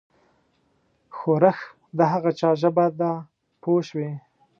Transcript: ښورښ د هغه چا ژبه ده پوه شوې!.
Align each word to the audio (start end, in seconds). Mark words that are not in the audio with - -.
ښورښ 1.17 1.59
د 1.97 1.99
هغه 2.11 2.31
چا 2.39 2.49
ژبه 2.61 2.85
ده 2.99 3.11
پوه 3.61 3.81
شوې!. 3.87 4.11